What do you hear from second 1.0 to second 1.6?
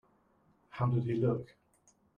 he look?